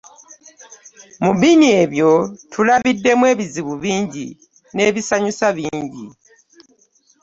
Mu 1.23 1.31
bini 1.39 1.67
ebyo 1.83 2.11
tulabiddemu 2.51 3.23
ebizibu 3.33 3.73
bingi 3.83 4.27
n'ebisanyusa 4.73 5.47
bingi. 5.57 6.07